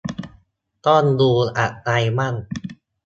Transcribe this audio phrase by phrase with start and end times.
[0.87, 2.33] ต้องดูอะไรบ้าง